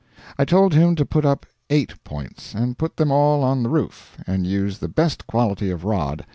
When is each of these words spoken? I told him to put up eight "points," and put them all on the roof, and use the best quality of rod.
I 0.35 0.45
told 0.45 0.73
him 0.73 0.95
to 0.95 1.05
put 1.05 1.25
up 1.25 1.45
eight 1.69 2.03
"points," 2.03 2.55
and 2.55 2.75
put 2.75 2.97
them 2.97 3.11
all 3.11 3.43
on 3.43 3.61
the 3.61 3.69
roof, 3.69 4.17
and 4.25 4.47
use 4.47 4.79
the 4.79 4.87
best 4.87 5.27
quality 5.27 5.69
of 5.69 5.83
rod. 5.83 6.25